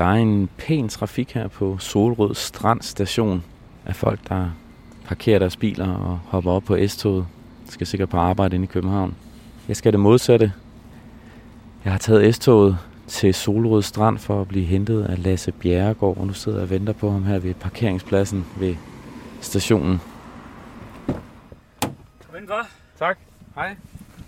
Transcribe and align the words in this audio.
Der 0.00 0.06
er 0.06 0.14
en 0.14 0.48
pæn 0.58 0.88
trafik 0.88 1.32
her 1.32 1.48
på 1.48 1.78
Solrød 1.78 2.34
Strand 2.34 2.82
station 2.82 3.44
af 3.86 3.96
folk, 3.96 4.28
der 4.28 4.50
parkerer 5.04 5.38
deres 5.38 5.56
biler 5.56 5.94
og 5.94 6.20
hopper 6.26 6.52
op 6.52 6.62
på 6.62 6.78
S-toget. 6.86 7.26
Skal 7.68 7.86
sikkert 7.86 8.08
på 8.08 8.16
arbejde 8.16 8.56
inde 8.56 8.64
i 8.64 8.66
København. 8.66 9.14
Jeg 9.68 9.76
skal 9.76 9.92
det 9.92 10.00
modsatte. 10.00 10.52
Jeg 11.84 11.92
har 11.92 11.98
taget 11.98 12.34
S-toget 12.34 12.78
til 13.06 13.34
Solrød 13.34 13.82
Strand 13.82 14.18
for 14.18 14.40
at 14.40 14.48
blive 14.48 14.64
hentet 14.64 15.04
af 15.04 15.22
Lasse 15.22 15.52
Bjerregaard, 15.52 16.16
og 16.16 16.26
nu 16.26 16.32
sidder 16.32 16.58
jeg 16.58 16.62
og 16.62 16.70
venter 16.70 16.92
på 16.92 17.10
ham 17.10 17.24
her 17.24 17.38
ved 17.38 17.54
parkeringspladsen 17.54 18.46
ved 18.56 18.74
stationen. 19.40 20.00
Kom 22.26 22.34
indenfor. 22.34 22.66
Tak. 22.98 23.18
Hej. 23.54 23.76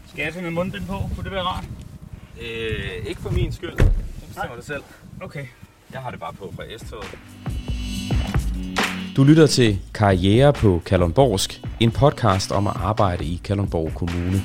Skal 0.07 0.23
jeg 0.23 0.33
tage 0.33 0.43
noget 0.43 0.55
mundbind 0.55 0.87
på? 0.87 0.97
Kunne 1.15 1.25
det 1.25 1.33
være 1.33 1.43
rart? 1.43 1.65
Øh, 2.41 3.07
ikke 3.07 3.21
for 3.21 3.31
min 3.31 3.53
skyld. 3.53 3.77
Du 3.77 4.27
bestemmer 4.27 4.57
det 4.57 4.65
selv. 4.65 4.83
Okay. 5.23 5.47
Jeg 5.93 6.01
har 6.01 6.11
det 6.11 6.21
bare 6.21 6.33
på 6.33 6.53
fra 6.57 6.65
S-toget. 6.79 7.19
Du 9.17 9.25
lytter 9.25 9.47
til 9.47 9.79
Karriere 9.95 10.53
på 10.53 10.83
Kalundborgsk, 10.87 11.61
en 11.81 11.91
podcast 11.91 12.53
om 12.53 12.67
at 12.67 12.73
arbejde 12.77 13.25
i 13.25 13.41
Kalundborg 13.45 13.93
Kommune. 13.95 14.39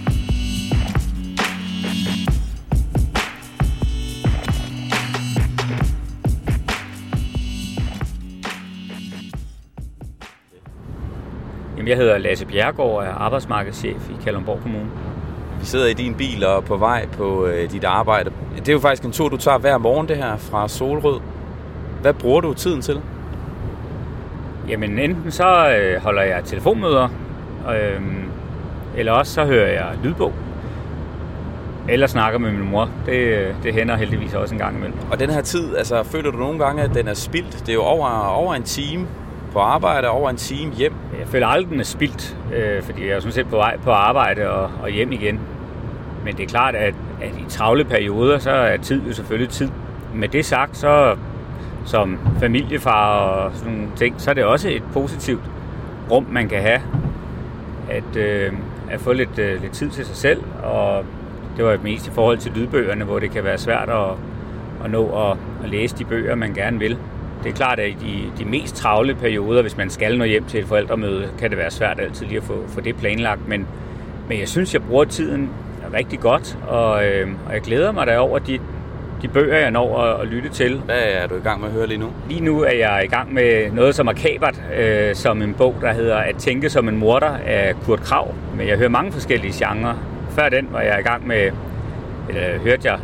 Jamen, 11.78 11.88
jeg 11.88 11.98
hedder 11.98 12.18
Lasse 12.18 12.46
Bjergård 12.46 12.96
og 12.96 13.04
er 13.04 13.12
arbejdsmarkedschef 13.12 14.09
i 14.09 14.23
Kalundborg 14.23 14.62
Kommune. 14.62 15.17
Vi 15.60 15.66
sidder 15.66 15.88
i 15.88 15.94
din 15.94 16.16
bil 16.16 16.46
og 16.46 16.58
er 16.58 16.62
på 16.62 16.78
vej 16.78 17.08
på 17.08 17.46
øh, 17.46 17.72
dit 17.72 17.84
arbejde. 17.84 18.32
Det 18.56 18.70
er 18.70 18.74
jo 18.74 18.80
faktisk 18.80 19.04
en 19.04 19.12
tur, 19.12 19.30
du 19.30 19.38
tager 19.38 19.58
hver 19.58 19.78
morgen, 19.78 20.08
det 20.08 20.18
her 20.18 20.38
fra 20.38 20.68
Solrød. 20.68 21.20
Hvad 22.02 22.14
bruger 22.14 22.42
du 22.42 22.54
tiden 22.54 22.82
til? 22.82 23.02
Jamen, 24.70 25.00
enten 25.00 25.31
så 25.31 25.70
øh, 25.70 26.02
holder 26.02 26.22
jeg 26.22 26.44
telefonmøder, 26.44 27.09
øh, 27.76 28.02
eller 28.98 29.12
også 29.12 29.34
så 29.34 29.46
hører 29.46 29.72
jeg 29.72 29.86
lydbog. 30.04 30.34
Eller 31.90 32.08
snakker 32.08 32.40
med 32.40 32.52
min 32.52 32.70
mor. 32.70 32.90
Det, 33.06 33.14
øh, 33.14 33.53
det 33.64 33.74
hænder 33.74 33.96
heldigvis 33.96 34.34
også 34.34 34.56
en 34.56 34.59
gang 34.59 34.78
imellem. 34.78 34.98
Og 35.12 35.20
den 35.20 35.30
her 35.30 35.42
tid, 35.42 35.78
altså 35.78 36.03
føler 36.03 36.31
du 36.31 36.38
nogle 36.38 36.59
gange, 36.59 36.84
at 36.84 36.92
den 36.94 37.08
er 37.08 37.14
spildt? 37.14 37.59
Det 37.59 37.70
er 37.70 37.74
jo 37.74 37.81
over, 37.81 38.28
over 38.28 38.53
en 38.53 38.64
time 38.64 39.08
på 39.53 39.59
arbejde, 39.59 40.09
over 40.09 40.30
en 40.30 40.38
time 40.38 40.72
hjem. 40.72 40.94
Jeg 41.20 41.28
føler 41.28 41.48
aldrig, 41.48 41.72
den 41.72 41.80
er 41.80 41.84
spildt, 41.84 42.38
øh, 42.56 42.84
fordi 42.84 43.08
jeg 43.08 43.16
er 43.16 43.20
sådan 43.20 43.34
set 43.34 43.48
på 43.48 43.56
vej 43.56 43.78
på 43.78 43.92
arbejde 43.92 44.50
og, 44.50 44.70
og 44.84 44.90
hjem 44.90 45.12
igen. 45.12 45.40
Men 46.26 46.38
det 46.38 46.44
er 46.44 46.48
klart, 46.48 46.76
at, 46.76 46.94
at 47.22 47.32
i 47.40 47.46
travle 47.50 47.84
perioder, 47.84 48.40
så 48.40 48.52
er 48.52 48.78
tid 48.78 49.02
jo 49.08 49.14
selvfølgelig 49.14 49.50
tid. 49.50 49.70
Med 50.14 50.28
det 50.28 50.46
sagt, 50.46 50.78
så 50.78 51.16
som 51.86 52.20
familiefar 52.40 53.20
og 53.20 53.52
sådan 53.56 53.74
nogle 53.74 53.90
ting, 53.96 54.22
så 54.22 54.30
er 54.30 54.34
det 54.34 54.44
også 54.44 54.70
et 54.70 54.84
positivt 54.94 55.42
rum, 56.12 56.26
man 56.32 56.50
kan 56.50 56.62
have. 56.62 56.82
At, 57.90 58.16
øh, 58.16 58.54
at 58.90 59.00
få 59.02 59.14
lidt, 59.14 59.40
øh, 59.40 59.62
lidt 59.62 59.74
tid 59.74 59.90
til 59.90 60.06
sig 60.06 60.16
selv, 60.16 60.44
og 60.64 61.06
det 61.58 61.66
var 61.66 61.78
mest 61.84 62.08
i 62.08 62.12
forhold 62.12 62.38
til 62.38 62.52
lydbøgerne, 62.56 63.06
hvor 63.06 63.20
det 63.20 63.31
kan 63.31 63.44
være 63.44 63.58
svært 63.58 63.90
at, 63.90 64.12
at 64.84 64.92
nå 64.92 65.30
at, 65.30 65.38
at 65.64 65.70
læse 65.70 65.98
de 65.98 66.06
bøger, 66.06 66.36
man 66.36 66.54
gerne 66.54 66.80
vil. 66.80 66.98
Det 67.44 67.50
er 67.50 67.54
klart, 67.54 67.80
at 67.80 67.90
i 67.90 67.96
de, 68.02 68.44
de 68.44 68.50
mest 68.50 68.76
travle 68.76 69.16
perioder, 69.16 69.62
hvis 69.62 69.78
man 69.78 69.90
skal 69.90 70.18
nå 70.18 70.24
hjem 70.24 70.46
til 70.46 70.59
et 70.59 70.66
forældremøde, 70.66 71.30
kan 71.40 71.50
det 71.50 71.58
være 71.58 71.72
svært 71.72 72.00
altid 72.00 72.26
lige 72.26 72.38
at 72.38 72.44
få, 72.44 72.64
få 72.68 72.81
det 72.81 72.96
planlagt. 72.96 73.48
Men, 73.48 73.68
men 74.30 74.40
jeg 74.40 74.48
synes, 74.48 74.74
jeg 74.74 74.84
bruger 74.84 75.04
tiden 75.04 75.50
rigtig 75.94 76.20
godt, 76.20 76.58
og, 76.68 77.06
øh, 77.06 77.28
og 77.48 77.54
jeg 77.54 77.62
glæder 77.62 77.92
mig 77.92 78.08
da 78.08 78.20
over 78.20 78.40
de, 78.40 78.60
de 79.22 79.28
bøger, 79.28 79.58
jeg 79.58 79.72
når 79.72 80.02
at, 80.02 80.22
at 80.22 80.28
lytte 80.28 80.50
til. 80.50 80.78
Hvad 80.86 81.02
er 81.04 81.28
du 81.28 81.36
i 81.36 81.40
gang 81.40 81.62
med 81.62 81.68
at 81.70 81.74
høre 81.74 81.88
lige 81.88 81.98
nu? 81.98 82.08
Lige 82.30 82.42
nu 82.42 82.62
er 82.62 82.72
jeg 82.72 83.02
i 83.06 83.08
gang 83.08 83.34
med 83.34 83.72
noget, 83.72 83.96
som 83.96 84.08
er 84.08 84.14
kabert, 84.14 84.62
øh, 84.78 85.16
som 85.16 85.42
en 85.42 85.54
bog, 85.54 85.76
der 85.82 85.94
hedder 85.94 86.16
At 86.16 86.36
tænke 86.36 86.70
som 86.70 86.90
en 86.90 86.98
morder 86.98 87.38
af 87.46 87.76
Kurt 87.86 88.00
Krav. 88.00 88.34
Men 88.58 88.68
jeg 88.68 88.78
hører 88.78 88.90
mange 88.90 89.12
forskellige 89.12 89.66
genrer. 89.66 89.94
Før 90.30 90.50
den 90.50 90.68
var 90.72 90.81
jeg 90.81 91.00
i 91.00 91.03
gang 91.03 91.28
med, 91.28 91.52
eller 92.30 92.59
hørte 92.59 92.92
jeg 92.92 93.00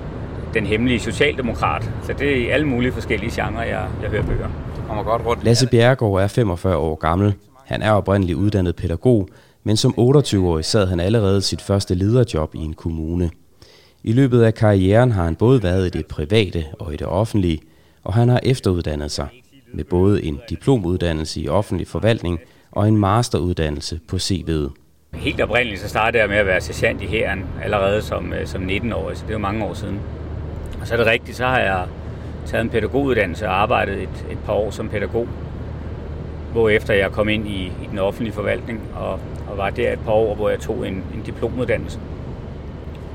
den 0.53 0.65
hemmelige 0.65 0.99
socialdemokrat. 0.99 1.91
Så 2.03 2.13
det 2.13 2.31
er 2.31 2.35
i 2.35 2.47
alle 2.47 2.67
mulige 2.67 2.91
forskellige 2.91 3.43
genrer, 3.43 3.63
jeg, 3.63 3.85
jeg 4.01 4.09
hører 4.09 4.23
bøger. 4.23 4.47
Du 4.75 4.81
kommer 4.87 5.03
godt 5.03 5.25
rundt. 5.25 5.43
Lasse 5.43 5.67
Bjerregaard 5.67 6.21
er 6.21 6.27
45 6.27 6.77
år 6.77 6.95
gammel. 6.95 7.33
Han 7.65 7.81
er 7.81 7.91
oprindeligt 7.91 8.37
uddannet 8.37 8.75
pædagog, 8.75 9.27
men 9.63 9.77
som 9.77 9.93
28-årig 9.97 10.65
sad 10.65 10.87
han 10.87 10.99
allerede 10.99 11.41
sit 11.41 11.61
første 11.61 11.95
lederjob 11.95 12.55
i 12.55 12.59
en 12.59 12.73
kommune. 12.73 13.29
I 14.03 14.11
løbet 14.11 14.41
af 14.41 14.53
karrieren 14.53 15.11
har 15.11 15.23
han 15.23 15.35
både 15.35 15.63
været 15.63 15.85
i 15.87 15.89
det 15.89 16.05
private 16.05 16.65
og 16.79 16.93
i 16.93 16.97
det 16.97 17.07
offentlige, 17.07 17.59
og 18.03 18.13
han 18.13 18.29
har 18.29 18.39
efteruddannet 18.43 19.11
sig 19.11 19.27
med 19.73 19.83
både 19.83 20.23
en 20.23 20.39
diplomuddannelse 20.49 21.41
i 21.41 21.47
offentlig 21.47 21.87
forvaltning 21.87 22.39
og 22.71 22.87
en 22.87 22.97
masteruddannelse 22.97 23.99
på 24.07 24.15
CV'et. 24.15 24.69
Helt 25.13 25.41
oprindeligt 25.41 25.81
så 25.81 25.89
startede 25.89 26.21
jeg 26.21 26.29
med 26.29 26.37
at 26.37 26.45
være 26.45 26.61
sergeant 26.61 27.01
i 27.01 27.05
hæren 27.05 27.45
allerede 27.63 28.01
som, 28.01 28.33
øh, 28.33 28.47
som 28.47 28.63
19-årig, 28.63 29.17
så 29.17 29.23
det 29.23 29.29
er 29.29 29.33
jo 29.33 29.39
mange 29.39 29.65
år 29.65 29.73
siden. 29.73 29.99
Og 30.81 30.87
så 30.87 30.93
er 30.93 30.97
det 30.97 31.07
rigtigt, 31.07 31.37
så 31.37 31.45
har 31.45 31.59
jeg 31.59 31.85
taget 32.45 32.63
en 32.63 32.69
pædagoguddannelse 32.69 33.47
og 33.47 33.61
arbejdet 33.61 34.03
et, 34.03 34.25
et 34.31 34.37
par 34.45 34.53
år 34.53 34.71
som 34.71 34.89
pædagog. 34.89 35.27
Hvorefter 36.53 36.93
jeg 36.93 37.11
kom 37.11 37.29
ind 37.29 37.47
i, 37.47 37.65
i 37.65 37.87
den 37.91 37.99
offentlige 37.99 38.33
forvaltning 38.33 38.81
og, 38.95 39.19
og 39.49 39.57
var 39.57 39.69
der 39.69 39.93
et 39.93 39.99
par 39.99 40.11
år, 40.11 40.35
hvor 40.35 40.49
jeg 40.49 40.59
tog 40.59 40.87
en, 40.87 40.93
en 40.93 41.21
diplomuddannelse. 41.25 41.99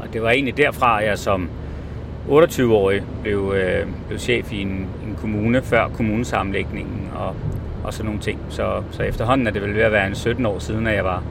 Og 0.00 0.12
det 0.12 0.22
var 0.22 0.31
egentlig 0.31 0.56
derfra, 0.56 1.03
at 1.03 1.09
jeg 1.09 1.19
som 1.19 1.48
28-årig 2.28 3.03
blev, 3.22 3.54
øh, 3.56 3.87
blev 4.06 4.19
chef 4.19 4.53
i 4.53 4.62
en, 4.62 4.69
en 4.69 5.16
kommune 5.21 5.62
før 5.62 5.88
kommunesammenlægningen 5.88 7.10
og, 7.15 7.34
og 7.84 7.94
sådan 7.94 8.04
nogle 8.04 8.21
ting. 8.21 8.41
Så, 8.48 8.82
så 8.91 9.03
efterhånden 9.03 9.47
er 9.47 9.50
det 9.50 9.62
vel 9.62 9.75
ved 9.75 9.82
at 9.82 9.93
være 9.93 10.06
en 10.06 10.15
17 10.15 10.47
år 10.47 10.59
siden, 10.59 10.87
at 10.87 10.94
jeg 10.94 11.04
var, 11.04 11.22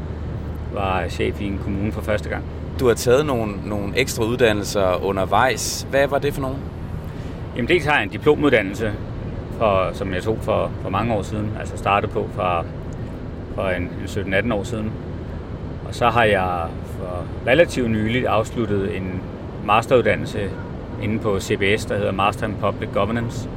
var 0.73 1.07
chef 1.09 1.41
i 1.41 1.46
en 1.46 1.59
kommune 1.63 1.91
for 1.91 2.01
første 2.01 2.29
gang. 2.29 2.44
Du 2.79 2.88
har 2.88 2.94
taget 2.94 3.25
nogle, 3.25 3.53
nogle 3.66 3.94
ekstra 3.96 4.23
uddannelser 4.23 5.06
undervejs. 5.06 5.88
Hvad 5.90 6.07
var 6.07 6.19
det 6.19 6.34
for 6.34 6.41
nogle? 6.41 6.57
Jamen 7.56 7.69
dels 7.69 7.85
har 7.85 7.94
jeg 7.94 8.03
en 8.03 8.09
diplomuddannelse, 8.09 8.94
for, 9.57 9.90
som 9.94 10.13
jeg 10.13 10.23
tog 10.23 10.38
for, 10.41 10.72
for 10.81 10.90
mange 10.90 11.13
år 11.13 11.22
siden, 11.22 11.51
altså 11.59 11.78
startede 11.78 12.12
på 12.12 12.29
for, 12.35 12.66
for 13.56 13.69
en, 13.69 13.84
en 13.84 14.34
17-18 14.34 14.53
år 14.53 14.63
siden. 14.63 14.91
Og 15.88 15.95
så 15.95 16.09
har 16.09 16.23
jeg 16.23 16.68
for 16.85 17.25
relativt 17.47 17.91
nyligt 17.91 18.25
afsluttet 18.25 18.97
en 18.97 19.22
masteruddannelse 19.66 20.40
inde 21.03 21.19
på 21.19 21.40
CBS, 21.40 21.85
der 21.85 21.97
hedder 21.97 22.12
Master 22.12 22.47
in 22.47 22.56
Public 22.62 22.90
Governance. 22.94 23.50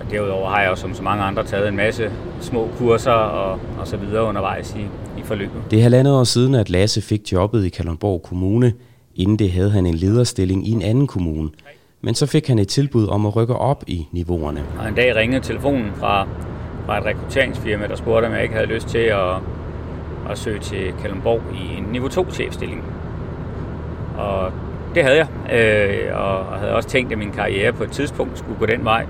Og 0.00 0.10
derudover 0.10 0.50
har 0.50 0.60
jeg 0.60 0.70
jo 0.70 0.76
som 0.76 0.94
så 0.94 1.02
mange 1.02 1.24
andre 1.24 1.44
taget 1.44 1.68
en 1.68 1.76
masse 1.76 2.10
små 2.40 2.68
kurser 2.78 3.10
og, 3.10 3.60
og 3.80 3.86
så 3.86 3.96
videre 3.96 4.24
undervejs 4.24 4.74
i, 4.78 4.82
i 5.20 5.22
forløbet. 5.24 5.62
Det 5.70 5.78
er 5.78 5.82
halvandet 5.82 6.14
år 6.14 6.24
siden, 6.24 6.54
at 6.54 6.70
Lasse 6.70 7.00
fik 7.02 7.32
jobbet 7.32 7.64
i 7.64 7.68
Kalundborg 7.68 8.22
Kommune. 8.22 8.72
Inden 9.14 9.38
det 9.38 9.52
havde 9.52 9.70
han 9.70 9.86
en 9.86 9.94
lederstilling 9.94 10.68
i 10.68 10.70
en 10.70 10.82
anden 10.82 11.06
kommune. 11.06 11.48
Men 12.04 12.14
så 12.14 12.26
fik 12.26 12.48
han 12.48 12.58
et 12.58 12.68
tilbud 12.68 13.08
om 13.08 13.26
at 13.26 13.36
rykke 13.36 13.56
op 13.56 13.84
i 13.86 14.08
niveauerne. 14.12 14.64
Og 14.78 14.88
en 14.88 14.94
dag 14.94 15.16
ringede 15.16 15.44
telefonen 15.44 15.92
fra, 15.94 16.26
fra 16.86 16.98
et 16.98 17.04
rekrutteringsfirma, 17.04 17.86
der 17.86 17.96
spurgte, 17.96 18.26
om 18.26 18.32
jeg 18.32 18.42
ikke 18.42 18.54
havde 18.54 18.66
lyst 18.66 18.88
til 18.88 18.98
at, 18.98 19.34
at 20.30 20.38
søge 20.38 20.58
til 20.58 20.94
Kalundborg 21.02 21.40
i 21.54 21.78
en 21.78 21.84
niveau 21.92 22.08
2-chefstilling. 22.08 22.82
Og 24.18 24.52
det 24.94 25.02
havde 25.02 25.16
jeg, 25.16 25.26
øh, 25.52 26.20
og 26.20 26.58
havde 26.58 26.74
også 26.74 26.88
tænkt, 26.88 27.12
at 27.12 27.18
min 27.18 27.30
karriere 27.30 27.72
på 27.72 27.84
et 27.84 27.90
tidspunkt 27.90 28.38
skulle 28.38 28.58
gå 28.58 28.66
den 28.66 28.84
vej. 28.84 29.06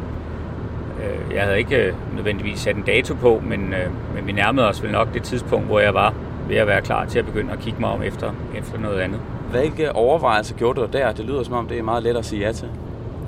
Øh, 1.02 1.34
jeg 1.34 1.42
havde 1.42 1.58
ikke 1.58 1.94
nødvendigvis 2.16 2.58
sat 2.58 2.76
en 2.76 2.82
dato 2.82 3.14
på, 3.14 3.42
men, 3.47 3.60
øh, 3.60 4.14
men 4.14 4.26
vi 4.26 4.32
nærmede 4.32 4.69
os 4.69 4.82
vel 4.82 4.92
nok 4.92 5.14
det 5.14 5.22
tidspunkt, 5.22 5.66
hvor 5.66 5.81
jeg 5.81 5.94
var 5.94 6.14
ved 6.48 6.56
at 6.56 6.66
være 6.66 6.81
klar 6.82 7.04
til 7.04 7.19
at 7.19 7.25
begynde 7.25 7.52
at 7.52 7.58
kigge 7.58 7.81
mig 7.81 7.91
om 7.91 8.02
efter, 8.02 8.32
efter 8.54 8.78
noget 8.78 9.00
andet. 9.00 9.20
Hvilke 9.50 9.92
overvejelser 9.92 10.54
gjorde 10.54 10.81
du 10.81 10.86
der? 10.92 11.12
Det 11.12 11.25
lyder 11.25 11.42
som 11.42 11.54
om, 11.54 11.66
det 11.66 11.78
er 11.78 11.82
meget 11.82 12.02
let 12.02 12.16
at 12.16 12.25
sige 12.25 12.47
ja 12.47 12.52
til. 12.52 12.69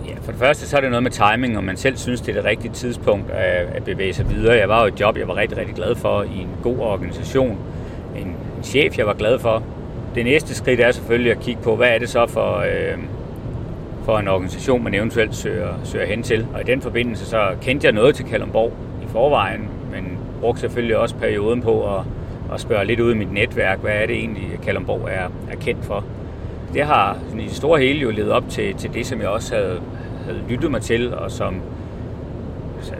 Ja, 0.09 0.15
for 0.23 0.31
det 0.33 0.41
første 0.41 0.67
så 0.67 0.77
er 0.77 0.81
det 0.81 0.91
noget 0.91 1.03
med 1.03 1.11
timing, 1.11 1.57
og 1.57 1.65
man 1.65 1.77
selv 1.77 1.97
synes, 1.97 2.21
det 2.21 2.29
er 2.29 2.35
det 2.35 2.45
rigtige 2.45 2.73
tidspunkt 2.73 3.31
at, 3.31 3.85
bevæge 3.85 4.15
sig 4.15 4.31
videre. 4.31 4.57
Jeg 4.57 4.69
var 4.69 4.81
jo 4.81 4.87
et 4.87 5.01
job, 5.01 5.19
jeg 5.19 5.29
var 5.29 5.37
rigtig, 5.37 5.59
rigtig 5.59 5.75
glad 5.75 5.95
for 5.95 6.23
i 6.23 6.39
en 6.39 6.49
god 6.63 6.79
organisation. 6.79 7.59
En, 8.17 8.27
en 8.27 8.63
chef, 8.63 8.99
jeg 8.99 9.07
var 9.07 9.15
glad 9.15 9.39
for. 9.39 9.63
Det 10.15 10.25
næste 10.25 10.55
skridt 10.55 10.81
er 10.81 10.93
selvfølgelig 10.93 11.33
at 11.33 11.41
kigge 11.41 11.63
på, 11.63 11.77
hvad 11.77 11.89
er 11.89 11.99
det 11.99 12.09
så 12.09 12.27
for, 12.27 12.59
øh, 12.59 12.99
for 14.05 14.19
en 14.19 14.29
organisation, 14.29 14.85
man 14.85 14.95
eventuelt 14.95 15.35
søger, 15.35 15.69
søger 15.85 16.07
hen 16.07 16.23
til. 16.23 16.47
Og 16.55 16.61
i 16.61 16.65
den 16.65 16.81
forbindelse 16.81 17.27
så 17.27 17.49
kendte 17.63 17.87
jeg 17.87 17.93
noget 17.93 18.15
til 18.15 18.25
Kalundborg 18.25 18.73
i 19.03 19.07
forvejen, 19.09 19.69
men 19.93 20.19
brugte 20.41 20.61
selvfølgelig 20.61 20.97
også 20.97 21.15
perioden 21.15 21.63
på 21.63 21.97
at, 21.97 22.03
at 22.55 22.61
spørge 22.61 22.85
lidt 22.85 23.01
ud 23.01 23.15
i 23.15 23.17
mit 23.17 23.33
netværk, 23.33 23.81
hvad 23.81 23.93
er 23.93 24.07
det 24.07 24.17
egentlig, 24.17 24.59
Kalundborg 24.65 25.09
er, 25.11 25.53
er 25.53 25.57
kendt 25.61 25.85
for. 25.85 26.05
Det 26.75 26.85
har 26.85 27.19
sådan, 27.25 27.41
i 27.41 27.45
det 27.45 27.57
store 27.57 27.81
hele 27.81 28.01
jo 28.01 28.11
levet 28.11 28.33
op 28.33 28.45
til, 28.49 28.75
til 28.75 28.95
det, 28.95 29.07
som 29.07 29.21
jeg 29.21 29.29
også 29.29 29.55
havde, 29.55 29.81
havde 30.25 30.39
lyttet 30.49 30.71
mig 30.71 30.83
til, 30.83 31.15
og 31.15 31.31
som 31.31 31.55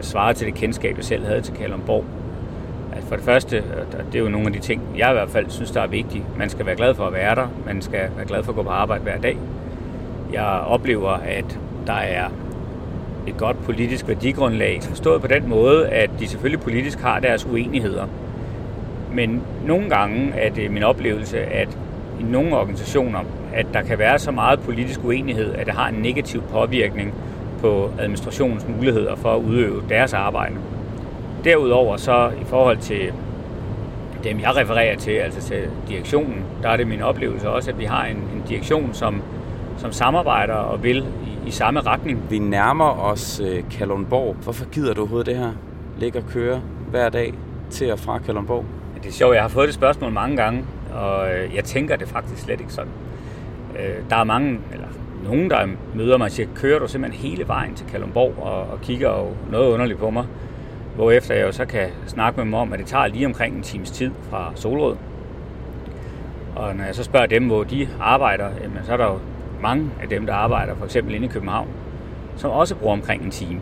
svarede 0.01 0.37
til 0.37 0.47
det 0.47 0.55
kendskab, 0.55 0.97
jeg 0.97 1.05
selv 1.05 1.25
havde 1.25 1.41
til 1.41 1.53
Kalundborg. 1.53 2.03
Altså 2.93 3.09
for 3.09 3.15
det 3.15 3.25
første, 3.25 3.63
det 4.11 4.15
er 4.15 4.23
jo 4.23 4.29
nogle 4.29 4.47
af 4.47 4.53
de 4.53 4.59
ting, 4.59 4.81
jeg 4.97 5.09
i 5.09 5.13
hvert 5.13 5.29
fald 5.29 5.49
synes, 5.49 5.71
der 5.71 5.81
er 5.81 5.87
vigtige. 5.87 6.23
Man 6.37 6.49
skal 6.49 6.65
være 6.65 6.75
glad 6.75 6.93
for 6.93 7.07
at 7.07 7.13
være 7.13 7.35
der. 7.35 7.47
Man 7.65 7.81
skal 7.81 7.99
være 8.15 8.25
glad 8.27 8.43
for 8.43 8.51
at 8.51 8.55
gå 8.55 8.63
på 8.63 8.69
arbejde 8.69 9.03
hver 9.03 9.17
dag. 9.17 9.37
Jeg 10.33 10.45
oplever, 10.45 11.09
at 11.09 11.59
der 11.87 11.93
er 11.93 12.29
et 13.27 13.37
godt 13.37 13.63
politisk 13.63 14.07
værdigrundlag, 14.07 14.79
forstået 14.83 15.21
på 15.21 15.27
den 15.27 15.49
måde, 15.49 15.87
at 15.87 16.09
de 16.19 16.27
selvfølgelig 16.27 16.63
politisk 16.63 16.99
har 16.99 17.19
deres 17.19 17.45
uenigheder. 17.45 18.05
Men 19.13 19.41
nogle 19.65 19.89
gange 19.89 20.31
er 20.33 20.49
det 20.49 20.71
min 20.71 20.83
oplevelse, 20.83 21.39
at 21.39 21.77
i 22.19 22.23
nogle 22.23 22.55
organisationer, 22.55 23.19
at 23.53 23.65
der 23.73 23.81
kan 23.81 23.99
være 23.99 24.19
så 24.19 24.31
meget 24.31 24.59
politisk 24.59 25.03
uenighed, 25.03 25.53
at 25.53 25.65
det 25.65 25.73
har 25.73 25.87
en 25.87 25.95
negativ 25.95 26.41
påvirkning 26.41 27.13
på 27.61 27.91
administrationens 27.99 28.67
muligheder 28.67 29.15
for 29.15 29.35
at 29.35 29.41
udøve 29.41 29.83
deres 29.89 30.13
arbejde. 30.13 30.55
Derudover 31.43 31.97
så 31.97 32.31
i 32.41 32.45
forhold 32.45 32.77
til 32.77 33.11
dem, 34.23 34.39
jeg 34.39 34.55
refererer 34.55 34.97
til, 34.97 35.11
altså 35.11 35.41
til 35.41 35.63
direktionen, 35.87 36.43
der 36.63 36.69
er 36.69 36.77
det 36.77 36.87
min 36.87 37.01
oplevelse 37.01 37.49
også, 37.49 37.71
at 37.71 37.79
vi 37.79 37.85
har 37.85 38.05
en, 38.05 38.17
en 38.17 38.43
direktion, 38.49 38.93
som, 38.93 39.21
som 39.77 39.91
samarbejder 39.91 40.53
og 40.53 40.83
vil 40.83 40.97
i, 40.97 41.47
i 41.47 41.51
samme 41.51 41.79
retning. 41.79 42.23
Vi 42.29 42.39
nærmer 42.39 43.03
os 43.03 43.41
øh, 43.45 43.63
Kalundborg. 43.71 44.35
Hvorfor 44.43 44.65
gider 44.65 44.93
du 44.93 45.01
overhovedet 45.01 45.27
det 45.27 45.37
her? 45.37 45.51
Ligge 45.99 46.19
og 46.19 46.25
køre 46.25 46.61
hver 46.89 47.09
dag 47.09 47.33
til 47.69 47.91
og 47.91 47.99
fra 47.99 48.19
Kalundborg? 48.19 48.65
Det 49.03 49.09
er 49.09 49.13
sjovt, 49.13 49.35
jeg 49.35 49.43
har 49.43 49.49
fået 49.49 49.67
det 49.67 49.75
spørgsmål 49.75 50.11
mange 50.11 50.37
gange, 50.37 50.63
og 50.95 51.33
øh, 51.33 51.55
jeg 51.55 51.63
tænker 51.63 51.95
det 51.95 52.07
faktisk 52.07 52.41
slet 52.41 52.59
ikke 52.59 52.73
sådan. 52.73 52.91
Øh, 53.79 53.95
der 54.09 54.15
er 54.15 54.23
mange, 54.23 54.59
eller 54.73 54.87
nogen, 55.23 55.49
der 55.49 55.67
møder 55.95 56.17
mig 56.17 56.25
og 56.25 56.31
siger, 56.31 56.49
kører 56.55 56.79
du 56.79 56.87
simpelthen 56.87 57.29
hele 57.29 57.47
vejen 57.47 57.75
til 57.75 57.87
Kalundborg 57.87 58.43
og, 58.43 58.61
og 58.61 58.81
kigger 58.81 59.09
jo 59.09 59.27
noget 59.51 59.73
underligt 59.73 59.99
på 59.99 60.09
mig. 60.09 60.25
Hvorefter 60.95 61.35
jeg 61.35 61.47
jo 61.47 61.51
så 61.51 61.65
kan 61.65 61.89
snakke 62.07 62.37
med 62.37 62.45
dem 62.45 62.53
om, 62.53 62.73
at 62.73 62.79
det 62.79 62.87
tager 62.87 63.07
lige 63.07 63.25
omkring 63.25 63.55
en 63.55 63.63
times 63.63 63.91
tid 63.91 64.11
fra 64.29 64.51
Solrød. 64.55 64.95
Og 66.55 66.75
når 66.75 66.83
jeg 66.83 66.95
så 66.95 67.03
spørger 67.03 67.25
dem, 67.25 67.47
hvor 67.47 67.63
de 67.63 67.87
arbejder, 67.99 68.49
jamen, 68.63 68.79
så 68.83 68.93
er 68.93 68.97
der 68.97 69.05
jo 69.05 69.19
mange 69.61 69.91
af 70.01 70.09
dem, 70.09 70.25
der 70.25 70.33
arbejder 70.33 70.75
for 70.75 70.85
eksempel 70.85 71.15
inde 71.15 71.25
i 71.25 71.29
København, 71.29 71.67
som 72.35 72.51
også 72.51 72.75
bruger 72.75 72.93
omkring 72.93 73.23
en 73.23 73.31
time. 73.31 73.61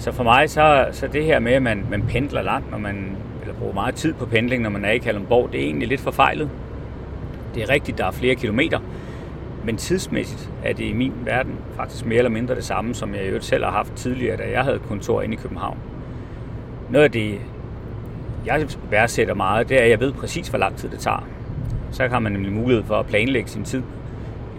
Så 0.00 0.12
for 0.12 0.22
mig, 0.22 0.50
så, 0.50 0.86
så 0.92 1.06
det 1.06 1.24
her 1.24 1.38
med, 1.38 1.52
at 1.52 1.62
man, 1.62 1.86
man 1.90 2.02
pendler 2.02 2.42
langt, 2.42 2.70
når 2.70 2.78
man, 2.78 3.16
eller 3.40 3.54
bruger 3.54 3.74
meget 3.74 3.94
tid 3.94 4.14
på 4.14 4.26
pendling, 4.26 4.62
når 4.62 4.70
man 4.70 4.84
er 4.84 4.90
i 4.90 4.98
Kalundborg, 4.98 5.52
det 5.52 5.60
er 5.60 5.64
egentlig 5.64 5.88
lidt 5.88 6.00
forfejlet. 6.00 6.50
Det 7.54 7.62
er 7.62 7.70
rigtigt, 7.70 7.98
der 7.98 8.06
er 8.06 8.10
flere 8.10 8.34
kilometer, 8.34 8.78
men 9.64 9.76
tidsmæssigt 9.76 10.50
er 10.64 10.72
det 10.72 10.84
i 10.84 10.92
min 10.92 11.12
verden 11.24 11.54
faktisk 11.76 12.06
mere 12.06 12.18
eller 12.18 12.30
mindre 12.30 12.54
det 12.54 12.64
samme, 12.64 12.94
som 12.94 13.14
jeg 13.14 13.32
jo 13.32 13.40
selv 13.40 13.64
har 13.64 13.70
haft 13.70 13.92
tidligere, 13.92 14.36
da 14.36 14.50
jeg 14.50 14.64
havde 14.64 14.78
kontor 14.78 15.22
inde 15.22 15.34
i 15.34 15.36
København. 15.36 15.78
Noget 16.90 17.04
af 17.04 17.12
det, 17.12 17.40
jeg 18.46 18.66
værdsætter 18.90 19.34
meget, 19.34 19.68
det 19.68 19.78
er, 19.78 19.82
at 19.82 19.90
jeg 19.90 20.00
ved 20.00 20.12
præcis, 20.12 20.48
hvor 20.48 20.58
lang 20.58 20.76
tid 20.76 20.88
det 20.88 20.98
tager. 20.98 21.28
Så 21.90 22.08
har 22.08 22.18
man 22.18 22.32
nemlig 22.32 22.52
mulighed 22.52 22.84
for 22.84 22.94
at 22.94 23.06
planlægge 23.06 23.50
sin 23.50 23.64
tid 23.64 23.82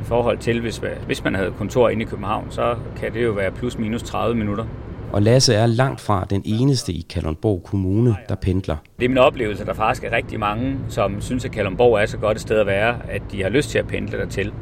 i 0.02 0.04
forhold 0.04 0.38
til, 0.38 0.62
hvis, 0.62 0.82
hvis 1.06 1.24
man 1.24 1.36
havde 1.36 1.54
kontor 1.58 1.90
inde 1.90 2.02
i 2.02 2.06
København, 2.06 2.48
så 2.50 2.76
kan 3.00 3.14
det 3.14 3.24
jo 3.24 3.32
være 3.32 3.52
plus 3.52 3.78
minus 3.78 4.04
30 4.04 4.36
minutter. 4.36 4.66
Og 5.14 5.22
Lasse 5.22 5.54
er 5.54 5.66
langt 5.66 6.02
fra 6.02 6.26
den 6.30 6.42
eneste 6.46 6.94
i 6.94 7.06
Kalundborg 7.10 7.64
Kommune, 7.64 8.16
der 8.30 8.36
pendler. 8.36 8.76
Det 9.00 9.06
er 9.06 9.10
min 9.10 9.18
oplevelse, 9.18 9.62
at 9.62 9.68
der 9.68 9.74
faktisk 9.74 10.04
er 10.04 10.12
rigtig 10.12 10.40
mange, 10.40 10.76
som 10.90 11.22
synes, 11.22 11.46
at 11.46 11.52
Kalundborg 11.52 12.02
er 12.02 12.06
så 12.06 12.18
godt 12.18 12.38
et 12.38 12.42
sted 12.42 12.60
at 12.60 12.68
være, 12.68 12.96
at 13.10 13.22
de 13.32 13.44
har 13.44 13.50
lyst 13.50 13.70
til 13.70 13.80
at 13.80 13.88
pendle 13.88 14.18
dertil. 14.18 14.54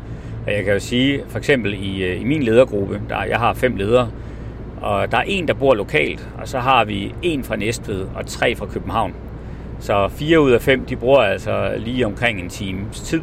Og 0.45 0.53
jeg 0.53 0.63
kan 0.63 0.73
jo 0.73 0.79
sige, 0.79 1.23
for 1.27 1.37
eksempel 1.37 1.73
i, 1.73 2.03
øh, 2.03 2.21
i 2.21 2.23
min 2.23 2.43
ledergruppe, 2.43 3.01
der 3.09 3.23
jeg 3.23 3.37
har 3.37 3.53
fem 3.53 3.75
ledere, 3.75 4.11
og 4.81 5.11
der 5.11 5.17
er 5.17 5.23
en, 5.27 5.47
der 5.47 5.53
bor 5.53 5.73
lokalt, 5.73 6.29
og 6.41 6.47
så 6.47 6.59
har 6.59 6.85
vi 6.85 7.13
en 7.21 7.43
fra 7.43 7.55
Næstved 7.55 8.07
og 8.15 8.25
tre 8.25 8.55
fra 8.55 8.65
København. 8.65 9.13
Så 9.79 10.07
fire 10.07 10.41
ud 10.41 10.51
af 10.51 10.61
fem, 10.61 10.85
de 10.85 10.95
bruger 10.95 11.19
altså 11.19 11.73
lige 11.77 12.05
omkring 12.05 12.39
en 12.39 12.49
times 12.49 12.99
tid 12.99 13.21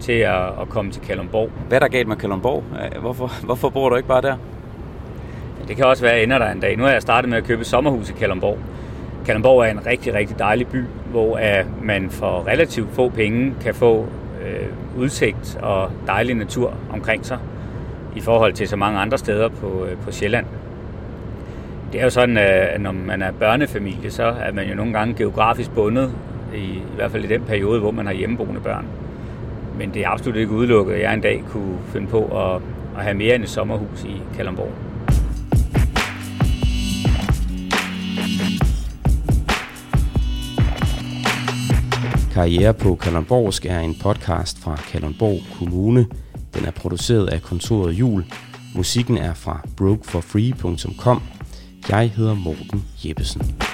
til 0.00 0.12
at, 0.12 0.46
at 0.60 0.68
komme 0.68 0.90
til 0.90 1.02
Kalundborg. 1.02 1.50
Hvad 1.68 1.78
er 1.78 1.80
der 1.80 1.88
galt 1.88 2.08
med 2.08 2.16
Kalundborg? 2.16 2.62
Hvorfor, 3.00 3.44
hvorfor 3.44 3.68
bor 3.68 3.88
du 3.88 3.96
ikke 3.96 4.08
bare 4.08 4.22
der? 4.22 4.36
Det 5.68 5.76
kan 5.76 5.84
også 5.84 6.02
være, 6.02 6.12
at 6.12 6.22
ender 6.22 6.38
der 6.38 6.50
en 6.52 6.60
dag. 6.60 6.76
Nu 6.76 6.82
har 6.82 6.90
jeg 6.90 7.02
startet 7.02 7.28
med 7.28 7.38
at 7.38 7.44
købe 7.44 7.64
sommerhus 7.64 8.10
i 8.10 8.12
Kalundborg. 8.12 8.58
Kalundborg 9.26 9.60
er 9.60 9.70
en 9.70 9.86
rigtig, 9.86 10.14
rigtig 10.14 10.38
dejlig 10.38 10.66
by, 10.66 10.84
hvor 11.10 11.40
man 11.82 12.10
for 12.10 12.46
relativt 12.46 12.88
få 12.92 13.08
penge 13.08 13.54
kan 13.60 13.74
få 13.74 14.06
øh, 14.46 14.98
udsigt 14.98 15.58
og 15.62 15.90
dejlig 16.06 16.34
natur 16.34 16.74
omkring 16.92 17.26
sig 17.26 17.38
i 18.16 18.20
forhold 18.20 18.52
til 18.52 18.68
så 18.68 18.76
mange 18.76 18.98
andre 18.98 19.18
steder 19.18 19.48
på, 19.48 19.86
øh, 19.90 19.96
på 19.96 20.12
Sjælland. 20.12 20.46
Det 21.92 22.00
er 22.00 22.04
jo 22.04 22.10
sådan, 22.10 22.36
at 22.36 22.80
når 22.80 22.92
man 22.92 23.22
er 23.22 23.32
børnefamilie, 23.32 24.10
så 24.10 24.24
er 24.24 24.52
man 24.52 24.68
jo 24.68 24.74
nogle 24.74 24.92
gange 24.92 25.14
geografisk 25.14 25.70
bundet, 25.70 26.12
i, 26.54 26.58
i 26.58 26.82
hvert 26.96 27.10
fald 27.10 27.24
i 27.24 27.28
den 27.28 27.42
periode, 27.42 27.80
hvor 27.80 27.90
man 27.90 28.06
har 28.06 28.12
hjemmeboende 28.12 28.60
børn. 28.60 28.86
Men 29.78 29.94
det 29.94 30.02
er 30.04 30.08
absolut 30.08 30.36
ikke 30.36 30.52
udelukket, 30.52 30.94
at 30.94 31.02
jeg 31.02 31.14
en 31.14 31.20
dag 31.20 31.42
kunne 31.48 31.78
finde 31.92 32.06
på 32.06 32.24
at, 32.24 32.62
at 32.98 33.04
have 33.04 33.14
mere 33.14 33.34
end 33.34 33.42
et 33.42 33.50
sommerhus 33.50 34.04
i 34.04 34.22
Kalundborg. 34.36 34.87
Karriere 42.38 42.74
på 42.74 42.94
Kalundborgsk 42.94 43.66
er 43.66 43.80
en 43.80 43.94
podcast 43.94 44.58
fra 44.58 44.76
Kalundborg 44.76 45.40
Kommune. 45.58 46.06
Den 46.54 46.64
er 46.64 46.70
produceret 46.70 47.26
af 47.26 47.42
kontoret 47.42 47.92
Jul. 47.92 48.24
Musikken 48.74 49.18
er 49.18 49.34
fra 49.34 49.66
brokeforfree.com. 49.76 51.22
Jeg 51.88 52.10
hedder 52.10 52.34
Morten 52.34 52.84
Jeppesen. 53.04 53.67